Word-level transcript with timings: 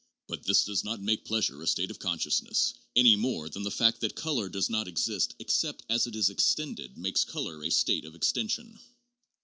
But 0.27 0.41
this 0.41 0.63
does 0.63 0.83
not 0.83 0.99
make 0.99 1.25
pleasure 1.25 1.61
a 1.61 1.67
state 1.67 1.91
of 1.91 1.99
consciousness, 1.99 2.73
any 2.95 3.15
more 3.15 3.49
than 3.49 3.61
the 3.61 3.69
fact 3.69 4.01
that 4.01 4.15
color 4.15 4.49
does 4.49 4.67
not 4.67 4.87
exist 4.87 5.35
except 5.37 5.83
as 5.89 6.07
it 6.07 6.15
is 6.15 6.31
extended 6.31 6.97
makes 6.97 7.23
color 7.23 7.63
a 7.63 7.69
state 7.69 8.05
of 8.05 8.15
extension. 8.15 8.79